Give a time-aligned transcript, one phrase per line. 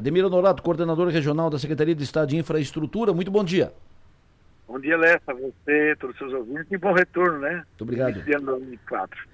[0.00, 3.70] Ademir Honorato, coordenador regional da Secretaria de Estado de Infraestrutura, muito bom dia.
[4.66, 7.56] Bom dia, Lessa, você, todos os seus ouvintes, e bom retorno, né?
[7.56, 8.16] Muito obrigado.
[8.16, 9.28] Ano 2004.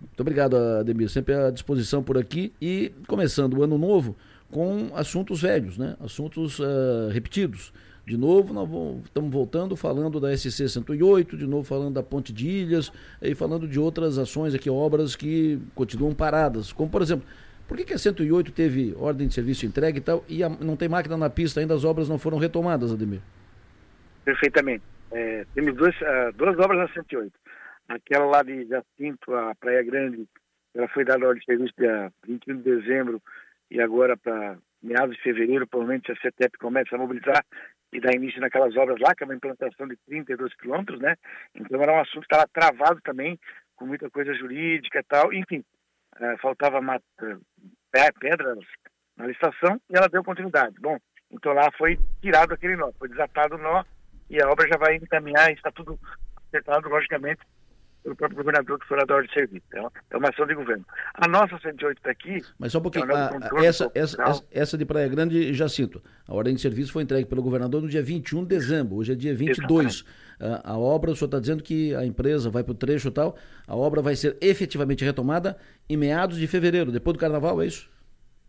[0.00, 4.16] Muito obrigado, Ademir, sempre à disposição por aqui e começando o ano novo
[4.50, 5.96] com assuntos velhos, né?
[6.00, 7.72] Assuntos uh, repetidos.
[8.04, 12.32] De novo, nós vamos, estamos voltando falando da SC 108, de novo falando da Ponte
[12.32, 12.90] de Ilhas
[13.22, 16.72] e falando de outras ações aqui, obras que continuam paradas.
[16.72, 17.24] Como, por exemplo,
[17.70, 20.76] por que, que a 108 teve ordem de serviço entregue e tal e a, não
[20.76, 23.20] tem máquina na pista ainda, as obras não foram retomadas, Ademir?
[24.24, 24.82] Perfeitamente.
[25.12, 27.32] É, temos duas, uh, duas obras na 108.
[27.88, 30.26] Aquela lá de Jacinto, a Praia Grande,
[30.74, 33.22] ela foi dada ordem de serviço dia 21 de dezembro
[33.70, 37.46] e agora para meados de fevereiro, provavelmente a CETEP começa a mobilizar
[37.92, 41.14] e dar início naquelas obras lá, que é uma implantação de 32 quilômetros, né?
[41.54, 43.38] Então era um assunto que estava travado também,
[43.76, 45.62] com muita coisa jurídica e tal, enfim,
[46.40, 47.04] faltava mata,
[48.20, 48.58] pedras
[49.16, 50.76] na licitação e ela deu continuidade.
[50.80, 50.98] Bom,
[51.30, 53.84] então lá foi tirado aquele nó, foi desatado o nó
[54.28, 55.98] e a obra já vai encaminhar, está tudo
[56.48, 57.40] acertado, logicamente,
[58.02, 59.64] pelo próprio governador que foi lá da ordem de serviço.
[59.68, 60.84] Então, é uma ação de governo.
[61.14, 62.40] A nossa 108 está aqui.
[62.58, 63.10] Mas só um pouquinho.
[63.10, 67.02] É a, essa, essa, essa, essa, de Praia Grande, Jacinto, a ordem de serviço foi
[67.02, 68.96] entregue pelo governador no dia 21 de dezembro.
[68.96, 70.04] Hoje é dia 22.
[70.40, 73.12] A, a obra, o senhor está dizendo que a empresa vai para o trecho e
[73.12, 73.36] tal.
[73.66, 75.56] A obra vai ser efetivamente retomada
[75.88, 77.90] em meados de fevereiro, depois do carnaval, é isso?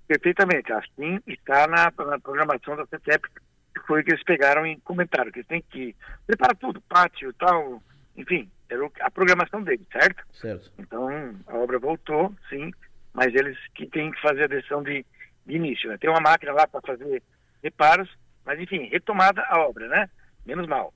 [0.07, 0.71] Perfeitamente.
[0.71, 3.27] Assim está na, na programação da CETEP,
[3.73, 7.33] que foi que eles pegaram e comentaram, que eles têm que preparar tudo, pátio e
[7.33, 7.81] tal,
[8.15, 10.23] enfim, era a programação deles, certo?
[10.31, 10.71] Certo.
[10.79, 11.09] Então,
[11.45, 12.71] a obra voltou, sim,
[13.13, 15.05] mas eles que têm que fazer a decisão de,
[15.45, 15.89] de início.
[15.89, 15.97] Né?
[15.97, 17.21] Tem uma máquina lá para fazer
[17.61, 18.09] reparos,
[18.45, 20.09] mas enfim, retomada a obra, né?
[20.45, 20.93] Menos mal.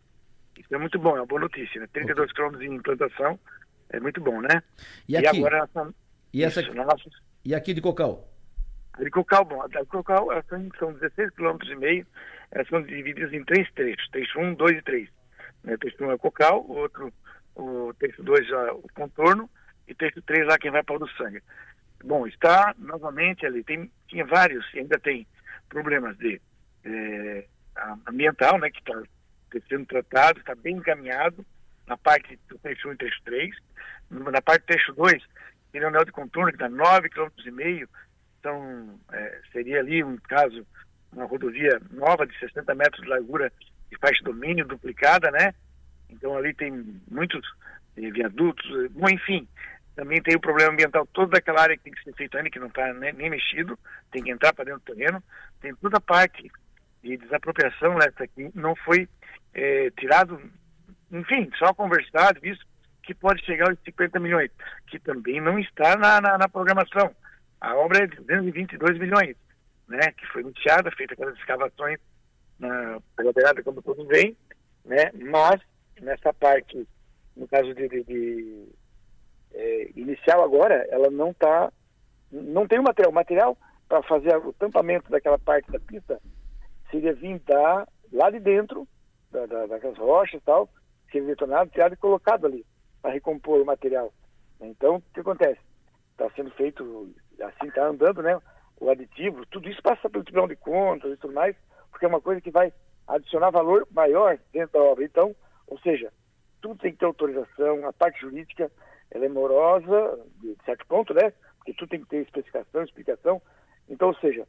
[0.58, 1.88] Isso é muito bom, é uma boa notícia, né?
[1.92, 3.38] 32 quilômetros de implantação
[3.90, 4.64] é muito bom, né?
[5.08, 5.26] E, aqui?
[5.26, 5.70] e agora...
[6.34, 6.62] E, essa...
[6.62, 7.10] Isso, nossa...
[7.44, 8.28] e aqui de Cocal?
[8.98, 12.08] De Cocal, bom, a de Cocal são, são 16 quilômetros e meio,
[12.52, 15.10] elas são divididas em três trechos, trecho 1, 2 e 3.
[15.66, 15.74] Né?
[15.74, 17.14] O trecho 1 é Cocal, o outro
[17.56, 19.50] o texto 2 já o contorno
[19.88, 21.42] e texto 3 lá quem vai para o do sangue.
[22.04, 25.26] Bom, está novamente ali, tem, tinha vários, ainda tem
[25.70, 26.40] problemas de
[26.84, 27.46] é,
[28.08, 29.02] ambiental, né, que está
[29.68, 31.46] sendo tratado, está bem encaminhado
[31.88, 33.56] na parte do trecho 1 e trecho 3.
[34.10, 35.24] Na parte do trecho 2,
[35.72, 37.90] tem o anel de contorno que está 9,5 km,
[38.40, 40.66] então é, seria ali um caso,
[41.12, 43.52] uma rodovia nova de 60 metros de largura
[43.90, 45.54] de faixa domínio duplicada, né?
[46.10, 46.72] Então ali tem
[47.10, 47.46] muitos
[47.98, 49.48] eh, viadutos, eh, bom, enfim.
[49.96, 52.60] Também tem o problema ambiental, toda aquela área que tem que ser feita ainda, que
[52.60, 53.80] não está nem, nem, mexido,
[54.12, 55.24] tem que entrar para dentro do terreno.
[55.62, 56.52] Tem toda a parte
[57.02, 59.08] de desapropriação nessa né, aqui, não foi
[59.54, 60.42] eh, tirado,
[61.12, 62.66] enfim, só conversado, visto
[63.04, 64.50] que pode chegar aos 50 milhões,
[64.88, 67.16] que também não está na, na, na programação.
[67.62, 69.36] A obra é de 222 milhões,
[69.88, 72.00] né, que foi iniciada, feita aquelas escavações
[72.60, 74.36] na pela beirada, como todos veem,
[74.84, 75.62] né, mas
[76.02, 76.88] nessa parte,
[77.36, 78.68] no caso de, de, de
[79.54, 81.72] é, inicial agora, ela não está,
[82.32, 83.12] não tem o material.
[83.12, 83.58] O material
[83.88, 86.20] para fazer o tampamento daquela parte da pista
[86.90, 88.88] seria vir da, lá de dentro,
[89.32, 90.70] da, da, daquelas rochas e tal,
[91.12, 92.66] seria detonado, tirado e colocado ali
[93.02, 94.12] para recompor o material.
[94.60, 95.60] Então, o que acontece?
[96.12, 98.40] Está sendo feito, assim está andando, né?
[98.80, 101.56] O aditivo, tudo isso passa pelo Tribunal de Contas e tudo mais,
[101.92, 102.74] porque é uma coisa que vai
[103.08, 105.04] adicionar valor maior dentro da obra.
[105.04, 105.36] Então,
[105.68, 106.12] ou seja,
[106.62, 108.72] tudo tem que ter autorização, a parte jurídica
[109.12, 111.32] ela é morosa, de certo ponto, né?
[111.58, 113.42] Porque tudo tem que ter especificação, explicação.
[113.88, 114.48] Então, ou seja,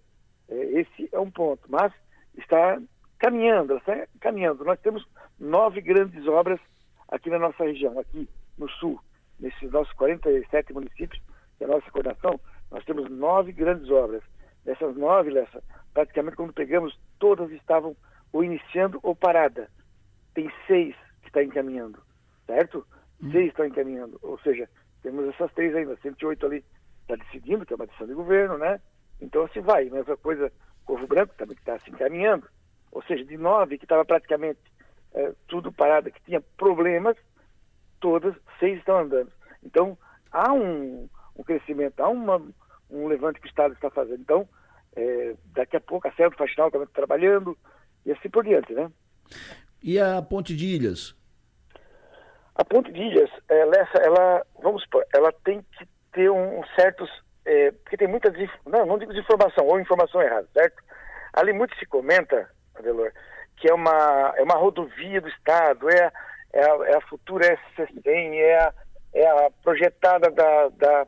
[0.48, 1.62] é, esse é um ponto.
[1.68, 1.92] Mas
[2.36, 2.80] está
[3.18, 4.64] caminhando, está caminhando.
[4.64, 5.06] Nós temos
[5.38, 6.60] nove grandes obras
[7.08, 8.28] aqui na nossa região, aqui
[8.58, 9.00] no sul,
[9.38, 11.22] nesses nossos 47 municípios,
[11.56, 12.40] que é a nossa coordenação,
[12.70, 14.22] nós temos nove grandes obras.
[14.64, 15.62] Dessas nove, Lessa,
[15.94, 17.96] praticamente quando pegamos, todas estavam
[18.32, 19.70] ou iniciando ou parada.
[20.34, 20.96] Tem seis
[21.28, 22.00] está encaminhando,
[22.46, 22.86] certo?
[23.22, 23.30] Uhum.
[23.32, 24.68] Seis estão encaminhando, ou seja,
[25.02, 26.64] temos essas três ainda, 108 ali
[27.02, 28.80] está decidindo, que é uma decisão de governo, né?
[29.20, 30.52] Então assim vai, mesma coisa,
[30.84, 32.48] Corvo Branco também que está se encaminhando,
[32.92, 34.60] ou seja, de nove que estava praticamente
[35.14, 37.16] é, tudo parado, que tinha problemas,
[38.00, 39.32] todas, seis estão andando.
[39.62, 39.98] Então,
[40.30, 42.40] há um, um crescimento, há uma,
[42.90, 44.20] um levante que o Estado está fazendo.
[44.20, 44.48] Então,
[44.94, 47.56] é, daqui a pouco a Serra do Faxinal também está trabalhando,
[48.04, 48.90] e assim por diante, né?
[49.82, 51.16] E a Ponte de Ilhas?
[52.58, 57.10] A Ponte de Ilhas, ela, ela vamos supor, ela tem que ter um, certos,
[57.44, 58.32] é, porque tem muita,
[58.66, 60.82] não, não digo desinformação, ou informação errada, certo?
[61.34, 63.12] Ali muito se comenta, Adelor,
[63.56, 66.10] que é uma, é uma rodovia do Estado, é,
[66.52, 68.72] é, a, é a futura SC100, é a,
[69.12, 71.06] é a projetada da, da,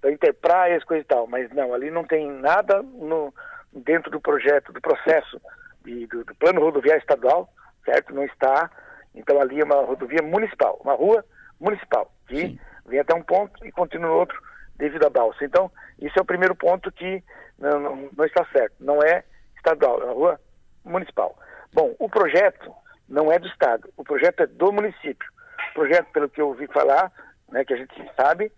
[0.00, 3.32] da Enterprise, coisa e tal, mas não, ali não tem nada no,
[3.72, 5.40] dentro do projeto, do processo
[5.84, 7.48] de, do, do, plano rodoviário estadual,
[7.84, 8.14] certo?
[8.14, 8.70] Não está.
[9.14, 11.24] Então ali é uma rodovia municipal, uma rua
[11.60, 12.58] municipal, que Sim.
[12.86, 14.40] vem até um ponto e continua no outro
[14.76, 15.44] devido à balsa.
[15.44, 17.22] Então, isso é o primeiro ponto que
[17.58, 18.74] não, não, não está certo.
[18.80, 19.24] Não é
[19.56, 20.40] estadual, é uma rua
[20.84, 21.36] municipal.
[21.72, 22.72] Bom, o projeto
[23.08, 25.28] não é do Estado, o projeto é do município.
[25.70, 27.12] O projeto, pelo que eu ouvi falar,
[27.50, 28.50] né, que a gente sabe,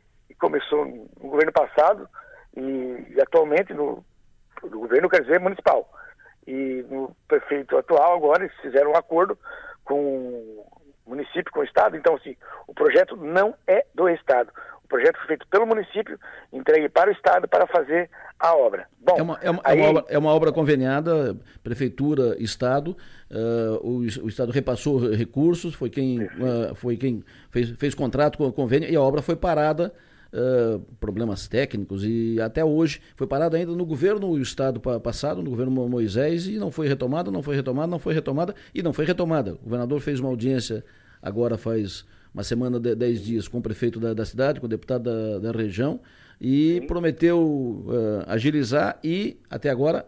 [0.42, 2.08] começou no governo passado
[2.56, 4.04] e, e atualmente no,
[4.62, 5.88] no, governo, quer dizer, municipal.
[6.46, 9.38] E no prefeito atual agora eles fizeram um acordo
[9.84, 10.66] com o
[11.06, 11.96] município, com o Estado.
[11.96, 12.36] Então, assim,
[12.66, 14.50] o projeto não é do Estado.
[14.84, 16.18] O projeto foi feito pelo município,
[16.52, 18.86] entregue para o Estado para fazer a obra.
[18.98, 19.78] Bom, é uma, é uma, aí...
[19.78, 22.96] é uma, obra, é uma obra, conveniada, prefeitura, Estado.
[23.30, 28.46] Uh, o, o, Estado repassou recursos, foi quem, uh, foi quem fez, fez contrato com
[28.46, 29.94] o convênio e a obra foi parada
[30.32, 35.50] uh, problemas técnicos e até hoje foi parado ainda no governo do estado passado, no
[35.50, 39.04] governo Moisés, e não foi retomada, não foi retomada, não foi retomada e não foi
[39.04, 39.54] retomada.
[39.54, 40.84] O governador fez uma audiência
[41.22, 44.68] agora faz uma semana, de, dez dias, com o prefeito da, da cidade, com o
[44.68, 46.00] deputado da, da região,
[46.40, 46.86] e Sim.
[46.86, 50.06] prometeu uh, agilizar e, até agora...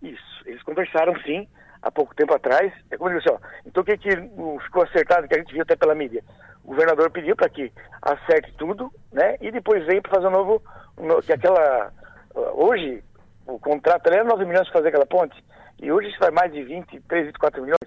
[0.00, 1.46] Isso, eles conversaram sim,
[1.82, 2.72] há pouco tempo atrás.
[2.90, 4.10] É como eu disse, ó, então o que, que
[4.64, 6.22] ficou acertado, que a gente viu até pela mídia?
[6.68, 7.72] O governador pediu para que
[8.02, 9.38] acerte tudo, né?
[9.40, 10.62] E depois vem para fazer um novo,
[11.24, 11.90] que aquela
[12.34, 13.02] hoje
[13.46, 15.42] o contrato era 9 milhões para fazer aquela ponte
[15.80, 17.78] e hoje isso vai mais de 23, 24 milhões,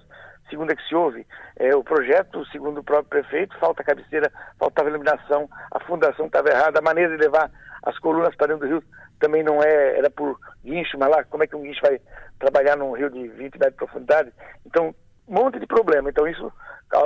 [0.50, 1.28] segundo é que se ouve.
[1.58, 6.80] É, o projeto, segundo o próprio prefeito, falta cabeceira, faltava iluminação, a fundação estava errada,
[6.80, 7.52] a maneira de levar
[7.84, 8.84] as colunas para dentro do rio
[9.20, 12.02] também não é, era por guincho, mas lá como é que um guincho vai
[12.40, 14.34] trabalhar num rio de 20 metros de profundidade?
[14.66, 14.96] Então,
[15.28, 16.10] monte de problema.
[16.10, 16.52] Então isso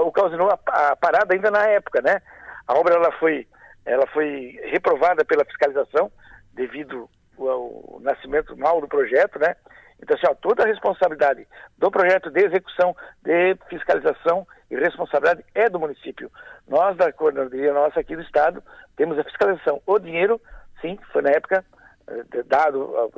[0.04, 2.22] ocasionou a, a, parada ainda na época, né?
[2.68, 3.48] A obra ela foi,
[3.86, 6.12] ela foi reprovada pela fiscalização
[6.54, 7.48] devido ao,
[7.94, 9.56] ao nascimento mal do projeto, né?
[10.02, 11.48] Então, assim, ó, toda a responsabilidade
[11.78, 16.30] do projeto de execução, de fiscalização e responsabilidade é do município.
[16.68, 18.62] Nós, da coordenadoria nossa aqui do Estado,
[18.98, 19.82] temos a fiscalização.
[19.86, 20.42] O dinheiro,
[20.82, 21.64] sim, foi na época
[22.08, 23.12] eh, dado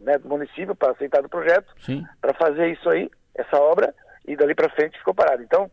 [0.00, 1.72] né, do município para aceitar o projeto,
[2.20, 3.94] para fazer isso aí, essa obra,
[4.26, 5.42] e dali para frente ficou parado.
[5.42, 5.70] Então,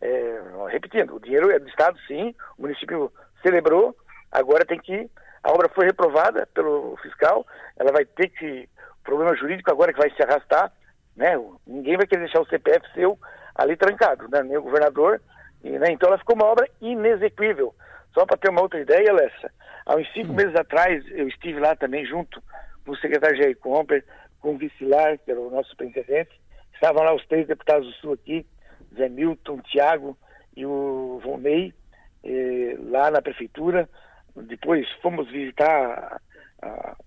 [0.00, 3.12] é, repetindo, o dinheiro é do Estado, sim, o município
[3.42, 3.96] celebrou,
[4.30, 5.10] agora tem que.
[5.42, 7.46] A obra foi reprovada pelo fiscal,
[7.76, 8.68] ela vai ter que.
[9.00, 10.70] O problema jurídico agora é que vai se arrastar,
[11.16, 11.32] né?
[11.66, 13.18] Ninguém vai querer deixar o CPF seu
[13.54, 14.42] ali trancado, né?
[14.42, 15.20] Nem o governador.
[15.64, 15.90] E, né?
[15.90, 17.74] Então ela ficou uma obra inexequível.
[18.12, 19.50] Só para ter uma outra ideia, Alessa,
[19.86, 20.36] há uns cinco hum.
[20.36, 22.42] meses atrás eu estive lá também junto
[22.84, 24.04] com o secretário Jair Comper,
[24.40, 26.30] com o vice-lar, que era o nosso superintendente,
[26.78, 28.46] Estavam lá os três deputados do Sul aqui,
[28.94, 30.16] Zé Milton, Tiago
[30.56, 31.74] e o Vonei,
[32.22, 33.88] eh, lá na prefeitura.
[34.36, 36.20] Depois fomos visitar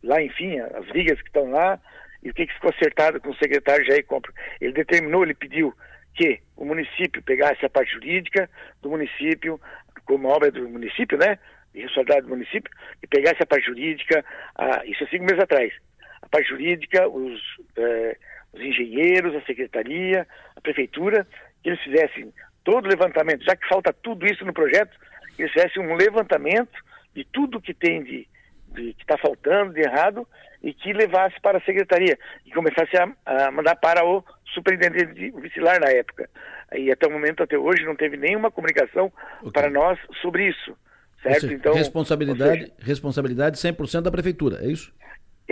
[0.03, 1.79] lá, enfim, as vigas que estão lá
[2.23, 4.31] e o que, que ficou acertado com o secretário Jair Compra.
[4.59, 5.73] Ele determinou, ele pediu
[6.13, 8.49] que o município pegasse a parte jurídica
[8.81, 9.59] do município,
[10.05, 11.39] como obra do município, né?
[11.73, 12.71] De responsabilidade do município,
[13.01, 14.25] e pegasse a parte jurídica,
[14.55, 15.73] a, isso há cinco meses atrás.
[16.21, 17.41] A parte jurídica, os.
[17.77, 18.17] Eh,
[18.53, 21.27] os engenheiros, a secretaria, a prefeitura,
[21.63, 22.33] que eles fizessem
[22.63, 24.97] todo o levantamento, já que falta tudo isso no projeto,
[25.35, 26.77] que eles fizessem um levantamento
[27.13, 28.27] de tudo que tem de,
[28.69, 30.27] de que está faltando, de errado,
[30.63, 35.31] e que levasse para a secretaria e começasse a, a mandar para o superintendente de
[35.31, 36.29] vigilar na época.
[36.73, 39.51] E até o momento, até hoje, não teve nenhuma comunicação okay.
[39.51, 40.77] para nós sobre isso.
[41.21, 41.41] Certo?
[41.41, 44.93] Seja, então, responsabilidade, seja, responsabilidade 100% da prefeitura, é isso?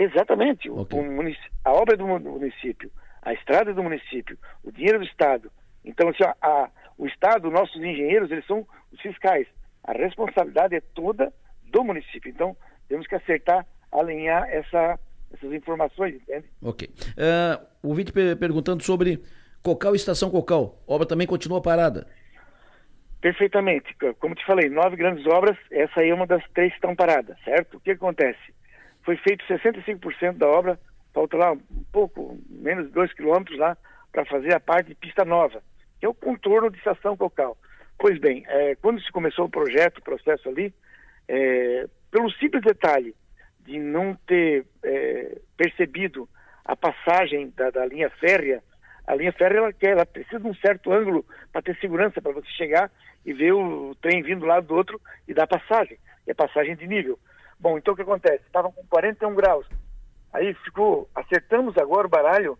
[0.00, 0.70] Exatamente.
[0.70, 0.98] Okay.
[0.98, 2.90] O, a obra do município,
[3.20, 5.52] a estrada do município, o dinheiro do Estado.
[5.84, 9.46] Então, assim, a, a, o Estado, nossos engenheiros, eles são os fiscais.
[9.84, 11.30] A responsabilidade é toda
[11.64, 12.30] do município.
[12.30, 12.56] Então,
[12.88, 14.98] temos que acertar, alinhar essa,
[15.34, 16.46] essas informações, entende?
[16.62, 16.88] Ok.
[16.88, 19.22] Uh, o vídeo perguntando sobre
[19.62, 20.82] Cocal e Estação Cocal.
[20.88, 22.06] A obra também continua parada.
[23.20, 23.94] Perfeitamente.
[24.18, 27.36] Como te falei, nove grandes obras, essa aí é uma das três que estão paradas,
[27.44, 27.76] certo?
[27.76, 28.59] O que acontece?
[29.04, 30.78] Foi feito 65% da obra,
[31.12, 33.76] falta lá um pouco, menos de 2 quilômetros lá,
[34.12, 35.62] para fazer a parte de pista nova,
[35.98, 37.56] que é o contorno de estação Cocal.
[37.98, 40.72] Pois bem, é, quando se começou o projeto, o processo ali,
[41.28, 43.14] é, pelo simples detalhe
[43.60, 46.28] de não ter é, percebido
[46.64, 48.62] a passagem da, da, linha férrea,
[49.06, 52.32] a linha férrea ela, quer, ela precisa de um certo ângulo para ter segurança, para
[52.32, 52.90] você chegar
[53.24, 56.86] e ver o trem vindo do lado do outro e dar passagem, a passagem de
[56.86, 57.18] nível.
[57.60, 58.42] Bom, então o que acontece?
[58.46, 59.66] Estavam com 41 graus.
[60.32, 62.58] Aí ficou, acertamos agora o baralho,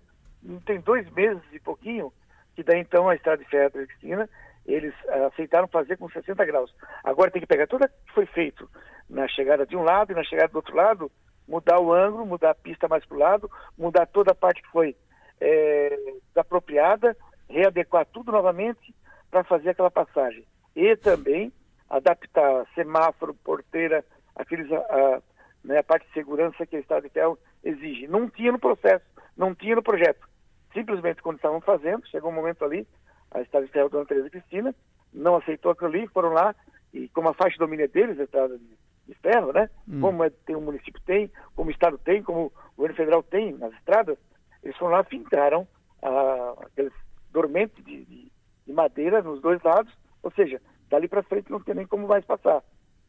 [0.67, 2.13] tem dois meses e pouquinho,
[2.55, 4.29] que daí então a estrada de ferro Cristina,
[4.67, 6.75] eles uh, aceitaram fazer com 60 graus.
[7.03, 8.69] Agora tem que pegar tudo que foi feito
[9.09, 11.11] na chegada de um lado e na chegada do outro lado,
[11.49, 14.69] mudar o ângulo, mudar a pista mais para o lado, mudar toda a parte que
[14.69, 14.95] foi
[15.41, 15.97] é,
[16.29, 17.17] desapropriada,
[17.49, 18.95] readequar tudo novamente
[19.31, 20.45] para fazer aquela passagem.
[20.77, 21.53] E também
[21.89, 24.05] adaptar semáforo, porteira,
[24.41, 25.23] aqueles, a, a,
[25.65, 28.07] né, a parte de segurança que o Estado de Ferro exige.
[28.09, 29.05] Não tinha no processo,
[29.37, 30.29] não tinha no projeto.
[30.73, 32.87] Simplesmente quando estavam fazendo, chegou um momento ali,
[33.31, 34.75] a Estado de Ferro, Dona Teresa Cristina,
[35.13, 36.55] não aceitou aquilo ali, foram lá,
[36.93, 39.69] e como a faixa de domínio é deles, a Estrada de, de Ferro, né?
[39.89, 40.01] Hum.
[40.01, 43.53] Como é, tem o município tem, como o Estado tem, como o governo federal tem
[43.53, 44.19] nas estradas,
[44.63, 45.67] eles foram lá, fincaram
[46.03, 46.93] ah, aqueles
[47.31, 48.33] dormentes de, de,
[48.67, 49.93] de, madeira nos dois lados,
[50.23, 52.63] ou seja, dali para frente não tem nem como mais passar.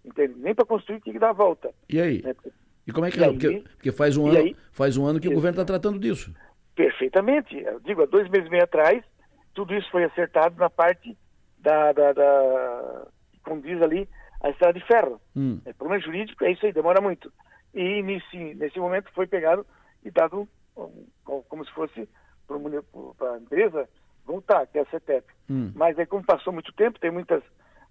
[0.03, 0.35] Entende?
[0.37, 1.71] Nem para construir tinha que dar a volta.
[1.89, 2.21] E aí?
[2.21, 2.35] Né?
[2.87, 3.27] E como é que e é?
[3.27, 5.99] Aí, porque, porque, faz um ano, aí, faz um ano que o governo está tratando
[5.99, 6.33] disso.
[6.75, 7.57] Perfeitamente.
[7.57, 9.03] Eu digo, há dois meses e meio atrás,
[9.53, 11.17] tudo isso foi acertado na parte
[11.59, 14.09] da, da, da que condiz ali
[14.41, 15.21] a estrada de ferro.
[15.35, 15.59] Hum.
[15.65, 17.31] É problema jurídico, é isso aí, demora muito.
[17.73, 19.65] E nesse, nesse momento foi pegado
[20.03, 20.47] e dado
[21.25, 22.09] como se fosse
[22.47, 23.87] para a empresa
[24.25, 25.25] voltar, que é a CETEP.
[25.49, 25.71] Hum.
[25.75, 27.43] Mas aí como passou muito tempo, tem muitas,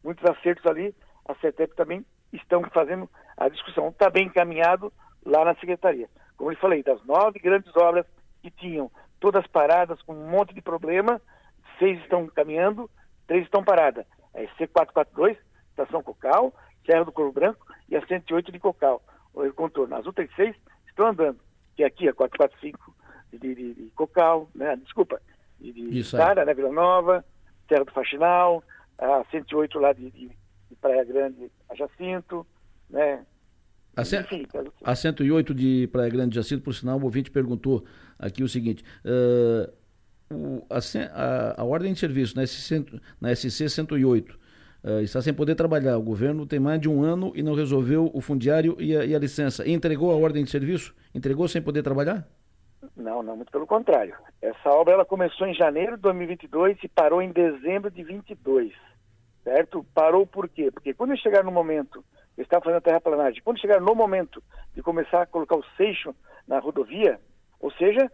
[0.02, 0.94] muitos acertos ali,
[1.26, 3.88] a CETEP também estão fazendo a discussão.
[3.88, 4.92] Está bem encaminhado
[5.24, 6.08] lá na secretaria.
[6.36, 8.06] Como eu falei, das nove grandes obras
[8.42, 11.20] que tinham todas paradas com um monte de problema,
[11.78, 12.90] seis estão caminhando,
[13.26, 14.06] três estão paradas.
[14.32, 15.36] É C442,
[15.70, 16.54] Estação Cocal,
[16.86, 19.02] Serra do Corvo Branco e a 108 de Cocal,
[19.34, 19.96] o contorno.
[19.96, 20.56] As outras seis
[20.88, 21.38] estão andando,
[21.76, 22.94] que é aqui a 445
[23.32, 24.76] de, de, de Cocal, né?
[24.76, 25.20] desculpa,
[25.60, 26.54] de, de Sara, né?
[26.54, 27.24] Vila Nova,
[27.68, 28.64] Serra do Faxinal,
[28.98, 30.30] a 108 lá de, de,
[30.70, 32.46] de Praia Grande, a Jacinto,
[32.88, 33.24] né?
[33.96, 34.24] A, cent...
[34.26, 34.46] Enfim,
[34.82, 37.84] a 108 de Praia Grande de Jacinto, por sinal, o ouvinte perguntou
[38.18, 39.70] aqui o seguinte: uh,
[40.32, 42.86] o, a, a, a, ordem de serviço na SC,
[43.20, 44.38] na SC 108
[44.84, 45.98] uh, está sem poder trabalhar.
[45.98, 49.14] O governo tem mais de um ano e não resolveu o fundiário e a, e
[49.14, 49.66] a licença.
[49.66, 50.94] E entregou a ordem de serviço?
[51.14, 52.26] Entregou sem poder trabalhar?
[52.96, 54.14] Não, não, muito pelo contrário.
[54.40, 58.72] Essa obra ela começou em janeiro de 2022 e parou em dezembro de 22,
[59.50, 59.84] certo?
[59.92, 60.70] Parou por quê?
[60.70, 62.04] Porque quando chegar no momento,
[62.38, 64.40] eu estava fazendo a terraplanagem, quando chegar no momento
[64.72, 66.14] de começar a colocar o seixo
[66.46, 67.18] na rodovia,
[67.58, 68.10] ou seja,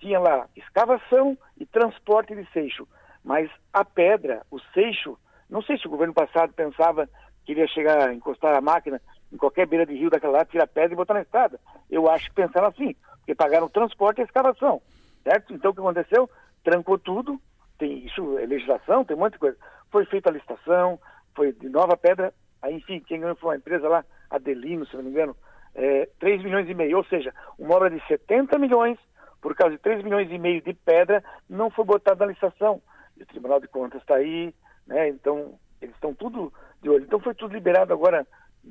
[0.00, 2.88] tinha lá escavação e transporte de seixo,
[3.22, 5.16] mas a pedra, o seixo,
[5.48, 7.08] não sei se o governo passado pensava
[7.44, 9.00] que iria chegar a encostar a máquina
[9.32, 11.60] em qualquer beira de rio daquela lá, tirar pedra e botar na estrada.
[11.88, 14.82] Eu acho que pensaram assim, porque pagaram o transporte e a escavação,
[15.22, 15.54] certo?
[15.54, 16.28] Então o que aconteceu?
[16.64, 17.40] Trancou tudo,
[17.78, 19.56] tem isso é legislação, tem de coisa.
[19.90, 20.98] Foi feita a licitação,
[21.34, 22.32] foi de nova pedra,
[22.62, 25.36] aí enfim, quem ganhou foi uma empresa lá, Adelino, se não me engano,
[25.74, 28.98] é, 3 milhões e meio, ou seja, uma obra de 70 milhões,
[29.40, 32.82] por causa de 3 milhões e meio de pedra, não foi botada na licitação.
[33.16, 34.54] E o Tribunal de Contas está aí,
[34.86, 35.08] né?
[35.08, 37.04] Então, eles estão tudo de olho.
[37.04, 38.26] Então foi tudo liberado agora.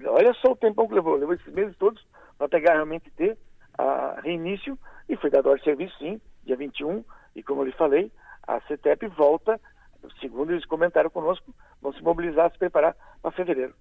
[0.06, 2.06] Olha só o tempão que levou, levou esses meses todos
[2.38, 3.38] para pegar realmente ter
[3.78, 7.04] a reinício e foi dado ordem de serviço, sim, dia 21,
[7.36, 8.12] e como eu lhe falei,
[8.48, 9.60] a CETEP volta,
[10.20, 13.74] segundo eles comentaram conosco, vão se mobilizar, se preparar para fevereiro.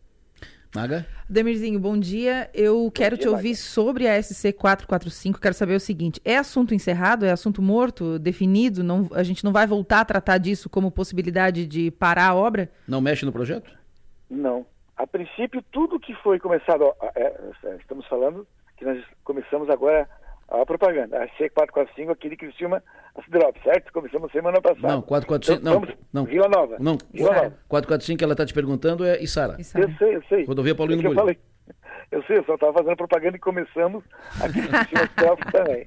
[0.75, 1.06] Maga?
[1.28, 2.50] Demirzinho, bom dia.
[2.52, 3.60] Eu bom quero dia, te ouvir Maga.
[3.60, 5.40] sobre a SC 445.
[5.40, 7.25] Quero saber o seguinte: é assunto encerrado?
[7.25, 8.84] É assunto morto, definido?
[8.84, 12.70] Não, a gente não vai voltar a tratar disso como possibilidade de parar a obra?
[12.87, 13.70] Não mexe no projeto?
[14.28, 14.66] Não.
[14.96, 17.22] A princípio, tudo que foi começado, é,
[17.64, 18.46] é, estamos falando
[18.76, 20.08] que nós começamos agora
[20.49, 22.83] a propaganda, a C445 aqui de Criciúma,
[23.14, 23.93] a Cidrop, certo?
[23.93, 24.88] Começamos semana passada.
[24.88, 26.25] Não, 445, então, não, não.
[26.25, 26.76] Vila Nova.
[26.81, 27.59] Não, Vila Nova.
[27.69, 29.59] 445 ela está te perguntando é Isara.
[29.59, 30.45] Eu sei, eu sei.
[30.45, 31.38] Rodovia Paulino é eu falei.
[32.11, 34.02] Eu sei, eu só estava fazendo propaganda e começamos
[34.40, 35.87] aqui no também.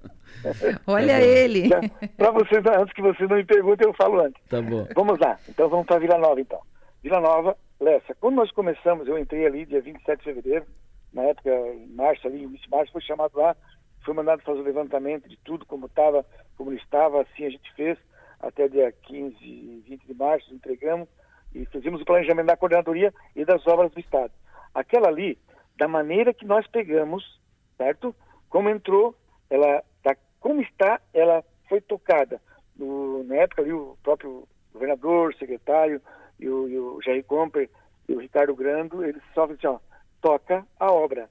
[0.86, 1.70] Olha é ele.
[2.15, 4.39] Para vocês, antes que vocês não me perguntem, eu falo antes.
[4.48, 4.88] Tá bom.
[4.96, 6.60] Vamos lá, então vamos para Vila Nova então.
[7.01, 10.65] Vila Nova, Lessa, quando nós começamos, eu entrei ali dia 27 de fevereiro,
[11.12, 13.56] na época, em março, ali, início de março, foi chamado lá,
[14.03, 16.25] foi mandado fazer o levantamento de tudo, como estava,
[16.58, 17.98] como estava, assim a gente fez,
[18.39, 21.08] até dia 15, 20 de março, entregamos
[21.53, 24.31] e fizemos o planejamento da coordenadoria e das obras do Estado.
[24.74, 25.38] Aquela ali,
[25.77, 27.39] da maneira que nós pegamos,
[27.77, 28.15] certo?
[28.50, 29.15] Como entrou,
[29.50, 32.41] ela, tá, como está, ela foi tocada.
[32.75, 36.01] No, na época ali, o próprio governador, secretário,
[36.39, 37.70] e o, e o Jair Comper
[38.10, 39.79] e o Ricardo Grando, eles só assim, ó,
[40.20, 41.29] toca a obra,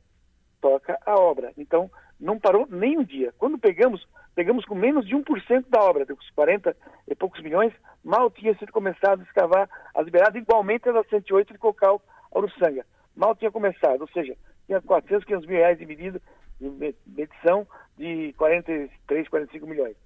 [0.61, 1.53] toca a obra.
[1.59, 3.33] Então, não parou nem um dia.
[3.39, 6.77] Quando pegamos, pegamos com menos de 1% da obra, dos 40
[7.09, 7.73] e poucos milhões,
[8.05, 12.85] mal tinha sido começado a escavar as liberadas, igualmente a 108 de Cocal a Uruçanga.
[13.17, 14.37] Mal tinha começado, ou seja,
[14.67, 16.21] tinha 400, 500 mil reais de medida,
[16.61, 19.97] de medição de 43, 45 milhões.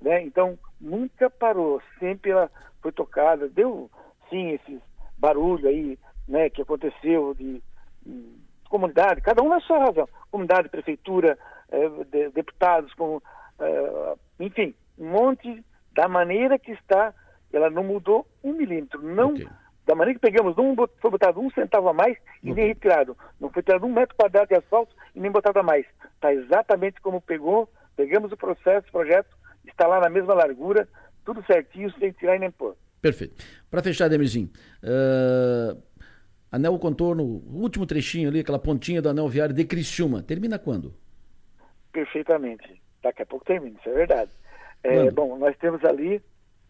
[0.00, 0.22] Né?
[0.22, 3.90] Então, nunca parou, sempre ela foi tocada, deu
[4.30, 4.80] sim esses
[5.18, 7.62] barulho aí, né, que aconteceu de
[8.68, 11.38] comunidade, cada um na sua razão, comunidade, prefeitura,
[12.10, 13.20] de, deputados, com,
[13.58, 17.14] é, enfim, um monte da maneira que está,
[17.52, 19.02] ela não mudou um milímetro.
[19.02, 19.46] Não, okay.
[19.86, 22.54] Da maneira que pegamos, não foi botado um centavo a mais e okay.
[22.54, 23.16] nem retirado.
[23.40, 25.86] Não foi tirado um metro quadrado de asfalto e nem botado a mais.
[26.14, 29.28] Está exatamente como pegou, pegamos o processo, o projeto,
[29.64, 30.88] está lá na mesma largura,
[31.24, 32.76] tudo certinho, sem tirar e nem pôr.
[33.00, 33.44] Perfeito.
[33.70, 34.50] Para fechar, Demirzinho,
[34.82, 35.80] uh,
[36.50, 40.94] anel contorno, o último trechinho ali, aquela pontinha do anel viário de Criciúma, termina quando?
[41.96, 42.82] Perfeitamente.
[43.02, 44.30] Daqui a pouco termina, isso é verdade.
[44.84, 46.20] É, bom, nós temos ali,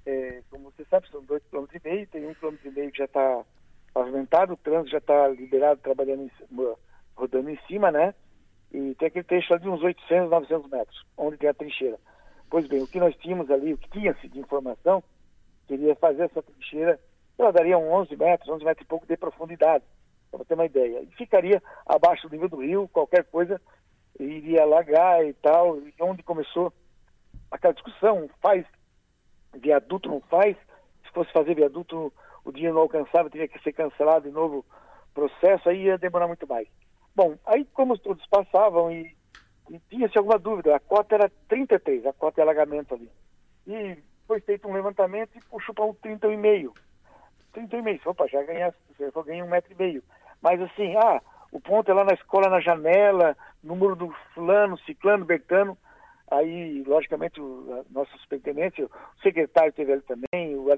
[0.07, 2.99] é, como você sabe, são dois quilômetros e meio, tem um quilômetro e meio que
[2.99, 3.43] já está
[3.93, 6.31] pavimentado, o trânsito já está liberado, trabalhando, em,
[7.17, 8.15] rodando em cima, né?
[8.73, 11.99] E tem aquele trecho ali de uns 800, 900 metros, onde tem a trincheira.
[12.49, 15.03] Pois bem, o que nós tínhamos ali, o que tinha-se de informação,
[15.67, 17.01] queria fazer essa trincheira,
[17.37, 19.83] ela daria uns 11 metros, 11 metros e pouco de profundidade,
[20.31, 21.03] para ter uma ideia.
[21.03, 23.61] E ficaria abaixo do nível do rio, qualquer coisa
[24.19, 26.73] iria alagar e tal, e onde começou
[27.51, 28.65] aquela discussão, faz
[29.55, 30.57] viaduto, não faz,
[31.05, 32.13] se fosse fazer viaduto,
[32.45, 34.65] o dinheiro não alcançava, teria que ser cancelado de novo
[35.15, 36.69] processo, aí ia demorar muito mais.
[37.15, 39.17] Bom, aí como todos passavam e,
[39.71, 43.11] e tinha-se alguma dúvida, a cota era 33, a cota de alagamento ali.
[43.67, 43.97] E
[44.27, 46.73] foi feito um levantamento e puxou para um 30,5.
[47.55, 48.01] 30,5.
[48.07, 50.03] Opa, já ganhasse, eu ganhei um metro e meio.
[50.43, 51.23] Mas assim, ah,
[51.57, 55.77] o ponto é lá na escola, na janela, número do fulano, ciclano, bertano.
[56.31, 58.91] Aí, logicamente, o nosso superintendente, o
[59.23, 60.69] secretário teve ele também, o,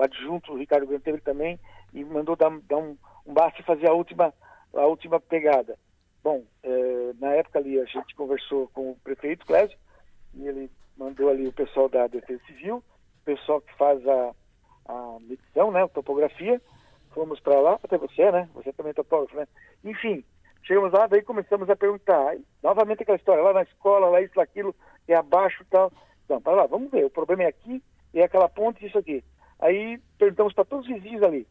[0.00, 1.60] adjunto, o Ricardo Grande teve ele também,
[1.92, 2.96] e mandou dar, dar um,
[3.26, 4.32] um e fazer a última,
[4.74, 5.76] a última pegada.
[6.24, 9.76] Bom, é, na época ali a gente conversou com o prefeito Clésio,
[10.32, 14.34] e ele mandou ali o pessoal da Defesa Civil, o pessoal que faz a,
[14.86, 16.58] a medição, né, a topografia.
[17.14, 18.48] Fomos para lá, até você, né?
[18.54, 19.46] Você também é topógrafo, né?
[19.84, 20.24] Enfim,
[20.62, 22.28] chegamos lá, daí começamos a perguntar.
[22.28, 24.74] Aí, novamente aquela história, lá na escola, lá isso, aquilo,
[25.06, 25.92] é abaixo e tal.
[26.24, 27.82] Então, para lá, vamos ver, o problema é aqui,
[28.14, 29.22] é aquela ponte, isso aqui.
[29.58, 31.46] Aí perguntamos para todos os vizinhos ali.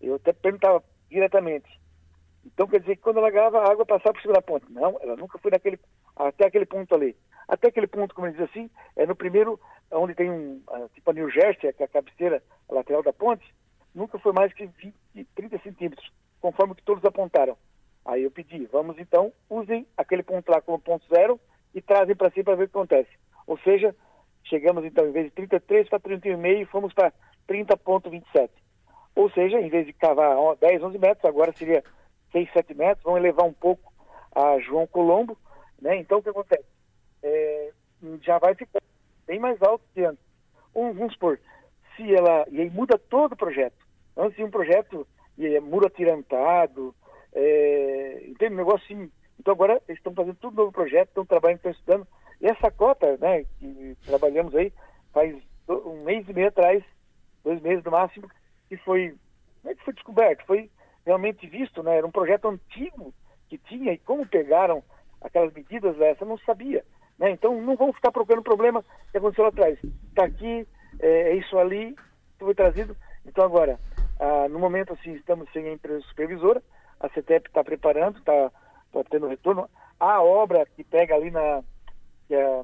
[0.00, 1.68] Eu até perguntava diretamente.
[2.44, 4.70] Então quer dizer que quando ela ganhava, a água passava por cima da ponte.
[4.70, 5.78] Não, ela nunca foi naquele,
[6.14, 7.16] até aquele ponto ali.
[7.48, 9.58] Até aquele ponto, como ele diz assim, é no primeiro,
[9.90, 10.62] onde tem um,
[10.94, 13.44] tipo a New Jersey, que é a cabeceira a lateral da ponte,
[13.96, 14.94] nunca foi mais que 20,
[15.34, 17.56] 30 centímetros, conforme que todos apontaram.
[18.04, 21.40] Aí eu pedi, vamos então, usem aquele ponto lá como ponto zero
[21.74, 23.10] e trazem para si para ver o que acontece.
[23.46, 23.94] Ou seja,
[24.44, 27.12] chegamos então, em vez de 33 para 31,5 e fomos para
[27.48, 28.50] 30,27.
[29.16, 31.82] Ou seja, em vez de cavar 10, 11 metros, agora seria
[32.30, 33.92] 6, 7 metros, vão elevar um pouco
[34.32, 35.36] a João Colombo,
[35.80, 35.96] né?
[35.96, 36.76] Então o que acontece?
[37.26, 37.72] é,
[38.22, 38.80] já vai ficar
[39.26, 40.24] bem mais alto que antes.
[40.74, 41.40] Um, vamos supor,
[41.96, 42.46] se ela.
[42.50, 43.85] E aí muda todo o projeto.
[44.16, 45.06] Antes de um projeto
[45.38, 46.94] é muro atirantado,
[47.32, 48.54] é, entende?
[48.54, 49.10] Um negócio assim.
[49.38, 52.06] Então agora eles estão fazendo tudo novo projeto, estão trabalhando, estão estudando.
[52.40, 54.72] E essa cota, né, que trabalhamos aí,
[55.12, 55.36] faz
[55.68, 56.82] um mês e meio atrás,
[57.44, 58.30] dois meses no máximo,
[58.68, 59.14] que foi.
[59.62, 60.46] Como é que foi descoberto?
[60.46, 60.70] Foi
[61.04, 61.98] realmente visto, né?
[61.98, 63.12] Era um projeto antigo
[63.48, 64.82] que tinha, e como pegaram
[65.20, 66.84] aquelas medidas, essa não sabia.
[67.18, 67.30] Né?
[67.30, 69.78] Então não vamos ficar procurando problema que aconteceu lá atrás.
[70.08, 70.66] Está aqui,
[71.00, 71.94] é, é, isso ali,
[72.38, 72.96] foi trazido.
[73.24, 73.78] Então agora,
[74.18, 76.62] ah, no momento assim, estamos sem a empresa supervisora,
[77.00, 78.50] a CETEP está preparando, está
[78.92, 79.68] tá tendo retorno.
[79.98, 81.62] A obra que pega ali na.
[82.30, 82.62] É,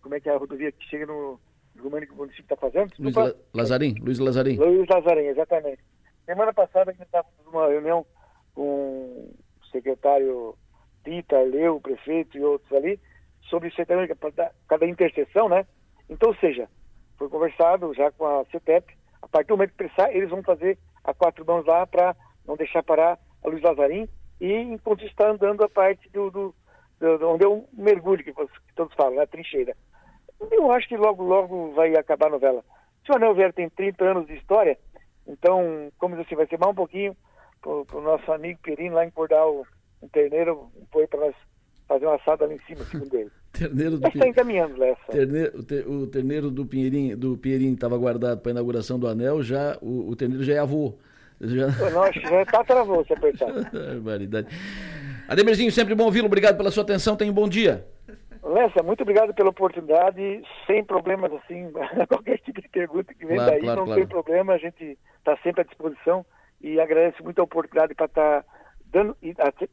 [0.00, 1.40] como é que é a rodovia que chega no,
[1.74, 2.92] no que o município está fazendo?
[2.98, 4.56] Luiz La Lazarim, Luiz Lazarim.
[4.56, 5.82] Luiz Lazarim, exatamente.
[6.24, 8.06] Semana passada a gente estava numa reunião
[8.54, 10.56] com o secretário
[11.04, 13.00] Tita, Leu, o prefeito e outros ali,
[13.48, 14.16] sobre certamente
[14.68, 15.66] cada interseção, né?
[16.08, 16.68] Então, ou seja,
[17.18, 20.78] foi conversado já com a CETEP, a partir do momento que precisar, eles vão fazer
[21.02, 22.14] a quatro mãos lá para
[22.46, 24.06] não deixar parar a Luiz Lazarim
[24.40, 26.54] e enquanto está andando a parte do, do,
[27.00, 29.22] do onde é o mergulho que, que, todos falam, né?
[29.22, 29.74] a trincheira.
[30.50, 32.62] Eu acho que logo, logo vai acabar a novela.
[33.04, 34.78] Se o Anel Velho tem 30 anos de história,
[35.26, 37.16] então, como assim, vai ser mais um pouquinho
[37.62, 39.66] para o nosso amigo Perino lá encordar o,
[40.02, 41.34] um terneiro, um para nós
[41.88, 43.30] fazer uma assada ali em cima, segundo ele.
[43.58, 45.00] Terneiro do está encaminhando, Lessa.
[45.10, 49.06] Terneiro, o, ter, o, terneiro do Pinheirinho do Pinheirinho estava guardado para a inauguração do
[49.06, 50.94] anel, já o, o terneiro já é avô.
[51.40, 51.66] Já...
[51.90, 53.52] Nossa, já tá travou se apertar.
[53.72, 54.48] Barbaridade.
[55.28, 56.26] Ademirzinho, sempre bom ouvi-lo.
[56.26, 57.16] Obrigado pela sua atenção.
[57.16, 57.86] Tenha um bom dia.
[58.42, 60.42] Lessa, muito obrigado pela oportunidade.
[60.66, 61.72] Sem problemas, assim,
[62.08, 64.00] qualquer tipo de pergunta que vem claro, daí, claro, não claro.
[64.00, 64.52] tem problema.
[64.52, 66.24] A gente está sempre à disposição
[66.60, 68.48] e agradeço muito a oportunidade para estar tá
[68.92, 69.16] dando,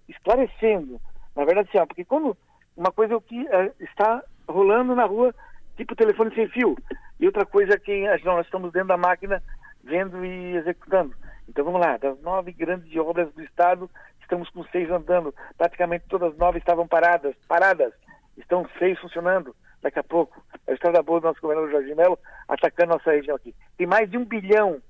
[0.10, 1.00] esclarecendo
[1.36, 2.36] na verdade, sim, porque quando
[2.82, 5.34] uma coisa é o que é, está rolando na rua,
[5.78, 6.76] tipo telefone sem fio,
[7.20, 9.42] e outra coisa é que nós estamos dentro da máquina
[9.84, 11.14] vendo e executando.
[11.48, 13.90] Então vamos lá, das nove grandes obras do Estado,
[14.20, 17.94] estamos com seis andando, praticamente todas as nove estavam paradas, paradas.
[18.36, 20.44] estão seis funcionando daqui a pouco.
[20.68, 22.18] A estrada boa do nosso governador Jorge Melo
[22.48, 23.54] atacando nossa região aqui.
[23.78, 24.82] Tem mais de um bilhão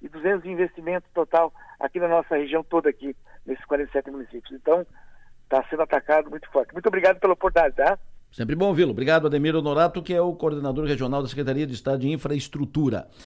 [0.00, 4.52] e 200 de investimento total aqui na nossa região toda aqui, nesses 47 municípios.
[4.52, 4.86] Então,
[5.50, 6.72] está sendo atacado muito forte.
[6.72, 7.98] Muito obrigado pela oportunidade, tá?
[8.30, 8.92] Sempre bom ouvi-lo.
[8.92, 13.08] Obrigado, Ademir Honorato, que é o coordenador regional da Secretaria de Estado de Infraestrutura.